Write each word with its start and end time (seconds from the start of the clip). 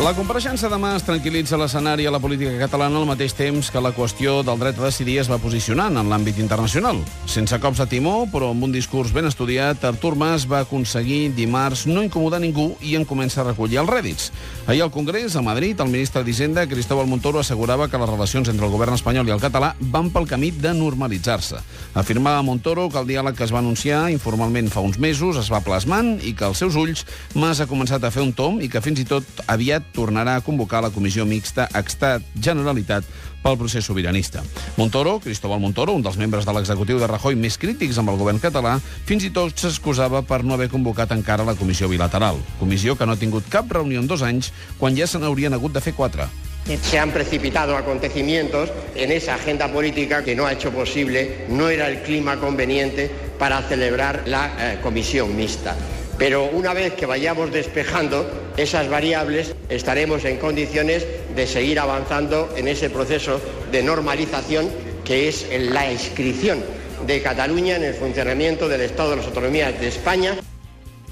La 0.00 0.14
compareixença 0.16 0.70
de 0.72 0.78
Mas 0.80 1.02
tranquil·litza 1.04 1.58
l'escenari 1.60 2.06
a 2.08 2.10
la 2.14 2.18
política 2.24 2.54
catalana 2.56 2.96
al 3.02 3.04
mateix 3.04 3.34
temps 3.36 3.68
que 3.68 3.82
la 3.84 3.90
qüestió 3.92 4.38
del 4.40 4.56
dret 4.56 4.78
a 4.80 4.86
decidir 4.86 5.18
es 5.20 5.28
va 5.28 5.36
posicionant 5.36 5.98
en 6.00 6.08
l'àmbit 6.08 6.38
internacional. 6.40 7.02
Sense 7.28 7.58
cops 7.60 7.82
de 7.82 7.86
timó, 7.90 8.14
però 8.32 8.48
amb 8.54 8.64
un 8.64 8.72
discurs 8.72 9.12
ben 9.12 9.28
estudiat, 9.28 9.84
Artur 9.84 10.14
Mas 10.16 10.46
va 10.48 10.62
aconseguir 10.64 11.34
dimarts 11.36 11.82
no 11.84 12.00
incomodar 12.00 12.40
ningú 12.40 12.70
i 12.80 12.94
en 12.96 13.04
comença 13.04 13.42
a 13.42 13.44
recollir 13.50 13.82
els 13.82 13.92
rèdits. 13.92 14.30
Ahir 14.66 14.80
al 14.86 14.90
Congrés, 14.94 15.36
a 15.36 15.42
Madrid, 15.44 15.76
el 15.84 15.92
ministre 15.92 16.24
d'Hisenda, 16.24 16.64
Cristóbal 16.70 17.04
Montoro, 17.04 17.44
assegurava 17.44 17.90
que 17.92 18.00
les 18.00 18.08
relacions 18.08 18.48
entre 18.48 18.64
el 18.64 18.72
govern 18.72 18.96
espanyol 18.96 19.28
i 19.28 19.36
el 19.36 19.44
català 19.44 19.74
van 19.92 20.08
pel 20.08 20.24
camí 20.32 20.48
de 20.50 20.72
normalitzar-se. 20.72 21.60
Afirmava 21.92 22.40
Montoro 22.40 22.88
que 22.88 23.02
el 23.04 23.12
diàleg 23.12 23.36
que 23.36 23.44
es 23.44 23.52
va 23.52 23.60
anunciar 23.60 24.06
informalment 24.08 24.72
fa 24.72 24.80
uns 24.80 24.96
mesos 24.96 25.36
es 25.36 25.52
va 25.52 25.60
plasmant 25.60 26.16
i 26.24 26.32
que 26.32 26.48
als 26.48 26.64
seus 26.64 26.80
ulls 26.80 27.04
Mas 27.34 27.60
ha 27.60 27.68
començat 27.68 28.00
a 28.00 28.14
fer 28.14 28.24
un 28.24 28.32
tom 28.32 28.62
i 28.64 28.72
que 28.72 28.80
fins 28.80 29.04
i 29.04 29.04
tot 29.04 29.44
aviat 29.44 29.89
tornarà 29.94 30.36
a 30.36 30.44
convocar 30.44 30.82
la 30.84 30.92
comissió 30.94 31.26
mixta 31.26 31.68
Estat-Generalitat 31.74 33.06
pel 33.42 33.56
procés 33.56 33.86
sobiranista. 33.88 34.42
Montoro, 34.76 35.18
Cristóbal 35.20 35.60
Montoro, 35.60 35.94
un 35.96 36.04
dels 36.04 36.18
membres 36.20 36.44
de 36.46 36.54
l'executiu 36.54 37.00
de 37.00 37.08
Rajoy 37.08 37.38
més 37.40 37.56
crítics 37.60 37.98
amb 37.98 38.12
el 38.12 38.20
govern 38.20 38.40
català, 38.42 38.76
fins 39.08 39.24
i 39.24 39.32
tot 39.32 39.56
s'excusava 39.56 40.22
per 40.28 40.42
no 40.44 40.54
haver 40.54 40.68
convocat 40.72 41.12
encara 41.16 41.46
la 41.48 41.56
comissió 41.56 41.88
bilateral. 41.88 42.40
Comissió 42.60 42.96
que 42.96 43.08
no 43.08 43.16
ha 43.16 43.20
tingut 43.20 43.48
cap 43.48 43.70
reunió 43.72 44.00
en 44.00 44.10
dos 44.10 44.22
anys, 44.22 44.52
quan 44.78 44.96
ja 44.96 45.08
se 45.08 45.18
n'haurien 45.18 45.56
hagut 45.56 45.72
de 45.72 45.84
fer 45.84 45.96
quatre. 45.96 46.28
Se 46.82 46.98
han 46.98 47.10
precipitado 47.10 47.76
acontecimientos 47.76 48.70
en 48.94 49.10
esa 49.10 49.34
agenda 49.34 49.72
política 49.72 50.22
que 50.22 50.36
no 50.36 50.46
ha 50.46 50.52
hecho 50.52 50.70
posible, 50.70 51.46
no 51.48 51.68
era 51.68 51.88
el 51.88 52.02
clima 52.02 52.38
conveniente 52.38 53.10
para 53.38 53.62
celebrar 53.62 54.22
la 54.26 54.52
eh, 54.58 54.78
comisión 54.82 55.34
mixta. 55.34 55.74
Pero 56.20 56.44
una 56.52 56.74
vez 56.74 56.92
que 56.92 57.06
vayamos 57.06 57.50
despejando 57.50 58.30
esas 58.58 58.90
variables, 58.90 59.54
estaremos 59.70 60.22
en 60.26 60.36
condiciones 60.36 61.06
de 61.34 61.46
seguir 61.46 61.80
avanzando 61.80 62.52
en 62.58 62.68
ese 62.68 62.90
proceso 62.90 63.40
de 63.72 63.82
normalización 63.82 64.68
que 65.02 65.28
es 65.28 65.46
la 65.50 65.90
inscripción 65.90 66.62
de 67.06 67.22
Cataluña 67.22 67.76
en 67.76 67.84
el 67.84 67.94
funcionamiento 67.94 68.68
del 68.68 68.82
Estado 68.82 69.12
de 69.12 69.16
las 69.16 69.26
Autonomías 69.28 69.80
de 69.80 69.88
España. 69.88 70.36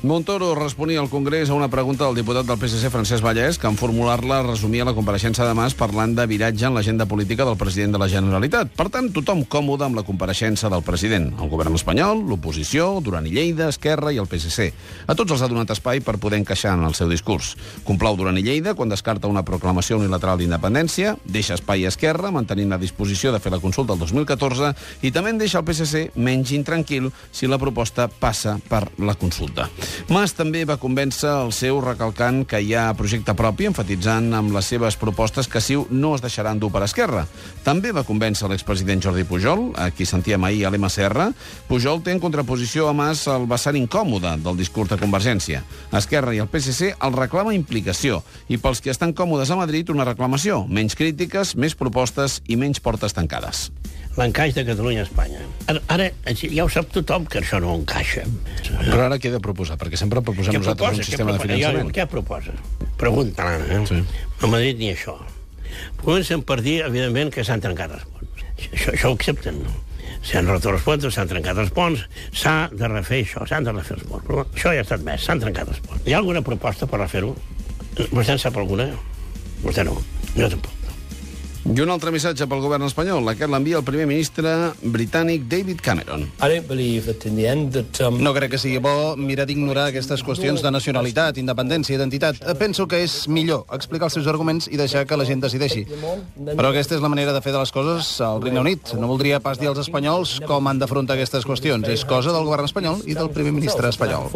Montoro 0.00 0.54
responia 0.54 1.00
al 1.00 1.10
Congrés 1.10 1.50
a 1.50 1.54
una 1.54 1.66
pregunta 1.66 2.04
del 2.06 2.14
diputat 2.14 2.46
del 2.46 2.56
PSC, 2.56 2.86
Francesc 2.86 3.18
Vallès, 3.18 3.56
que 3.58 3.66
en 3.66 3.74
formular-la 3.74 4.44
resumia 4.44 4.84
la 4.86 4.92
compareixença 4.94 5.42
de 5.42 5.56
Mas 5.58 5.74
parlant 5.74 6.12
de 6.14 6.22
viratge 6.30 6.68
en 6.68 6.77
l'agenda 6.77 7.08
política 7.10 7.42
del 7.42 7.56
president 7.58 7.96
de 7.96 7.98
la 7.98 8.06
Generalitat. 8.06 8.70
Per 8.78 8.86
tant, 8.94 9.08
tothom 9.10 9.42
còmode 9.42 9.82
amb 9.88 9.98
la 9.98 10.05
compareixença 10.06 10.70
del 10.70 10.84
president. 10.86 11.32
El 11.42 11.50
govern 11.50 11.74
espanyol, 11.74 12.22
l'oposició, 12.30 13.00
Duran 13.02 13.27
i 13.27 13.32
Lleida, 13.34 13.66
Esquerra 13.74 14.12
i 14.14 14.20
el 14.22 14.30
PSC. 14.30 14.68
A 15.10 15.18
tots 15.18 15.34
els 15.34 15.42
ha 15.42 15.50
donat 15.50 15.74
espai 15.74 15.98
per 15.98 16.14
poder 16.22 16.38
encaixar 16.44 16.77
en 16.78 16.86
el 16.86 16.94
seu 16.94 17.10
discurs. 17.10 17.56
Complau 17.83 18.14
Duran 18.14 18.38
i 18.38 18.46
Lleida 18.46 18.77
quan 18.78 18.94
descarta 18.94 19.27
una 19.27 19.42
proclamació 19.42 19.98
unilateral 19.98 20.38
d'independència, 20.38 21.16
deixa 21.27 21.58
espai 21.58 21.83
a 21.83 21.90
Esquerra, 21.90 22.30
mantenint 22.30 22.70
la 22.70 22.78
disposició 22.78 23.34
de 23.34 23.42
fer 23.42 23.50
la 23.50 23.58
consulta 23.58 23.98
el 23.98 24.06
2014, 24.06 24.77
i 25.02 25.10
també 25.10 25.34
en 25.34 25.42
deixa 25.42 25.58
el 25.58 25.66
PSC 25.66 26.12
menys 26.14 26.55
intranquil 26.55 27.10
si 27.33 27.50
la 27.50 27.58
proposta 27.58 28.06
passa 28.06 28.60
per 28.70 28.86
la 29.02 29.18
consulta. 29.18 29.66
Mas 30.08 30.34
també 30.36 30.64
va 30.69 30.78
convèncer 30.81 31.31
el 31.44 31.53
seu 31.56 31.81
recalcant 31.84 32.44
que 32.48 32.61
hi 32.62 32.75
ha 32.75 32.92
projecte 32.98 33.34
propi, 33.39 33.69
enfatitzant 33.70 34.30
amb 34.36 34.55
les 34.55 34.69
seves 34.70 34.97
propostes 35.00 35.48
que 35.48 35.62
Siu 35.64 35.86
no 35.91 36.14
es 36.17 36.25
deixaran 36.25 36.61
dur 36.61 36.70
per 36.75 36.84
Esquerra. 36.86 37.27
També 37.64 37.92
va 37.92 38.06
convèncer 38.08 38.48
l'expresident 38.50 39.03
Jordi 39.05 39.27
Pujol, 39.28 39.69
a 39.77 39.91
qui 39.91 40.06
sentíem 40.08 40.45
ahir 40.45 40.64
a 40.67 40.72
l'MCR. 40.72 41.28
Pujol 41.69 42.03
té 42.03 42.14
en 42.14 42.22
contraposició 42.22 42.89
a 42.89 42.97
Mas 42.97 43.27
el 43.30 43.48
vessant 43.50 43.77
incòmode 43.77 44.36
del 44.45 44.58
discurs 44.61 44.92
de 44.92 45.01
Convergència. 45.01 45.64
Esquerra 45.92 46.35
i 46.35 46.42
el 46.45 46.51
PSC 46.52 46.95
el 46.95 47.18
reclama 47.18 47.57
implicació 47.57 48.23
i 48.48 48.58
pels 48.58 48.80
que 48.85 48.95
estan 48.95 49.14
còmodes 49.17 49.51
a 49.51 49.61
Madrid 49.61 49.91
una 49.95 50.08
reclamació. 50.08 50.64
Menys 50.68 50.96
crítiques, 50.98 51.57
més 51.57 51.77
propostes 51.79 52.41
i 52.48 52.57
menys 52.57 52.80
portes 52.80 53.17
tancades 53.17 53.68
l'encaix 54.18 54.55
de 54.55 54.67
Catalunya 54.67 55.07
a 55.07 55.08
Espanya. 55.08 55.48
Ara, 55.68 55.80
ara 55.92 56.05
ja 56.33 56.64
ho 56.64 56.70
sap 56.73 56.89
tothom 56.95 57.27
que 57.29 57.42
això 57.42 57.58
no 57.61 57.74
encaixa. 57.77 58.23
Però 58.64 59.02
ara 59.05 59.18
què 59.20 59.29
he 59.29 59.34
de 59.34 59.40
proposar? 59.45 59.77
Perquè 59.80 60.01
sempre 60.01 60.23
proposem 60.24 60.55
què 60.55 60.62
nosaltres 60.62 60.86
proposa? 60.86 61.02
un 61.02 61.08
sistema 61.11 61.34
de 61.34 61.42
finançament. 61.42 61.90
Jo, 61.90 61.96
què 61.98 62.06
proposa? 62.08 62.55
Pregunta, 63.01 63.51
eh? 63.67 63.83
Sí. 63.90 63.98
A 64.40 64.51
Madrid 64.51 64.80
ni 64.80 64.89
això. 64.95 65.18
Comencen 66.01 66.40
per 66.48 66.62
dir, 66.64 66.79
evidentment, 66.86 67.34
que 67.34 67.45
s'han 67.45 67.61
trencat 67.64 67.92
els 67.98 68.08
ponts. 68.14 68.46
Això, 68.64 68.95
això 68.95 69.12
ho 69.12 69.18
accepten, 69.18 69.61
no? 69.67 69.77
S'han 70.24 70.48
roto 70.51 70.73
els 70.73 70.83
ponts, 70.86 71.05
s'han 71.14 71.29
trencat 71.30 71.61
els 71.62 71.70
ponts, 71.77 72.06
s'ha 72.35 72.56
de 72.73 72.89
refer 72.90 73.20
això, 73.27 73.45
s'han 73.46 73.68
de 73.68 73.77
refer 73.77 73.98
els 73.98 74.08
ponts. 74.08 74.24
Però 74.27 74.46
això 74.48 74.73
ja 74.74 74.83
ha 74.83 74.89
estat 74.89 75.05
més, 75.06 75.23
s'han 75.23 75.45
trencat 75.45 75.68
els 75.70 75.85
ponts. 75.85 76.02
Hi 76.08 76.17
ha 76.17 76.23
alguna 76.23 76.42
proposta 76.46 76.89
per 76.90 77.02
refer-ho? 77.05 77.36
Vostè 78.08 78.35
en 78.35 78.42
sap 78.42 78.56
alguna? 78.58 78.89
Vostè 79.62 79.85
no, 79.86 80.00
jo 80.35 80.50
tampoc. 80.56 80.74
I 81.68 81.83
un 81.84 81.90
altre 81.92 82.08
missatge 82.08 82.46
pel 82.48 82.62
govern 82.64 82.86
espanyol. 82.86 83.27
Aquest 83.29 83.51
l'envia 83.52 83.77
el 83.77 83.84
primer 83.84 84.06
ministre 84.08 84.51
britànic 84.80 85.45
David 85.52 85.83
Cameron. 85.84 86.23
That, 87.74 88.01
um... 88.06 88.17
No 88.24 88.33
crec 88.33 88.55
que 88.55 88.61
sigui 88.62 88.80
bo 88.80 89.18
mirar 89.20 89.45
d'ignorar 89.51 89.90
aquestes 89.90 90.24
qüestions 90.24 90.64
de 90.64 90.73
nacionalitat, 90.73 91.36
independència, 91.42 91.98
identitat. 91.98 92.40
Penso 92.58 92.86
que 92.89 93.02
és 93.05 93.18
millor 93.29 93.67
explicar 93.77 94.08
els 94.08 94.17
seus 94.17 94.30
arguments 94.33 94.70
i 94.73 94.80
deixar 94.80 95.05
que 95.05 95.18
la 95.20 95.29
gent 95.29 95.45
decideixi. 95.45 95.84
Però 96.48 96.73
aquesta 96.73 96.96
és 96.96 97.05
la 97.05 97.12
manera 97.12 97.36
de 97.36 97.45
fer 97.45 97.52
de 97.52 97.61
les 97.61 97.74
coses 97.74 98.14
al 98.24 98.40
Regne 98.40 98.64
Unit. 98.64 98.95
No 98.96 99.12
voldria 99.12 99.42
pas 99.45 99.61
dir 99.61 99.68
als 99.68 99.85
espanyols 99.85 100.39
com 100.48 100.73
han 100.73 100.80
d'afrontar 100.80 101.18
aquestes 101.18 101.45
qüestions. 101.45 101.85
És 101.92 102.06
cosa 102.08 102.33
del 102.33 102.48
govern 102.48 102.64
espanyol 102.64 103.05
i 103.05 103.18
del 103.18 103.29
primer 103.35 103.52
ministre 103.52 103.92
espanyol. 103.92 104.33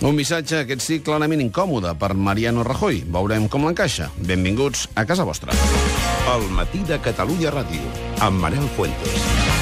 Un 0.00 0.16
missatge, 0.16 0.62
aquest 0.62 0.80
sí, 0.80 0.96
clarament 1.04 1.42
incòmode 1.44 1.92
per 2.00 2.14
Mariano 2.16 2.64
Rajoy. 2.64 3.02
Veurem 3.12 3.50
com 3.52 3.68
l'encaixa. 3.68 4.08
Benvinguts 4.16 4.86
a 4.96 5.04
casa 5.04 5.28
vostra. 5.28 5.56
El 6.32 6.48
matí 6.56 6.80
de 6.88 6.96
Catalunya 7.04 7.52
Ràdio, 7.52 7.96
amb 8.24 8.40
Manel 8.40 8.68
Fuentes. 8.78 9.59